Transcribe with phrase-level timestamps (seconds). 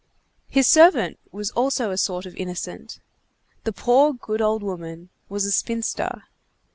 [0.47, 2.99] His servant was also a sort of innocent.
[3.65, 6.23] The poor good old woman was a spinster.